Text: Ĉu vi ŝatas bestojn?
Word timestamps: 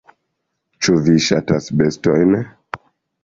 Ĉu 0.85 0.95
vi 1.07 1.13
ŝatas 1.27 1.67
bestojn? 1.81 2.33